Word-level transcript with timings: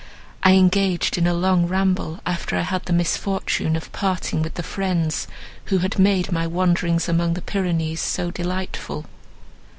"I 0.41 0.53
engaged 0.53 1.19
in 1.19 1.27
a 1.27 1.33
long 1.35 1.67
ramble 1.67 2.21
after 2.25 2.55
I 2.57 2.61
had 2.61 2.85
the 2.85 2.91
misfortune 2.91 3.75
of 3.75 3.91
parting 3.91 4.41
with 4.41 4.55
the 4.55 4.63
friends 4.63 5.27
who 5.65 5.77
had 5.77 5.99
made 5.99 6.31
my 6.31 6.47
wanderings 6.47 7.07
among 7.07 7.35
the 7.35 7.41
Pyrenees 7.43 8.01
so 8.01 8.31
delightful." 8.31 9.05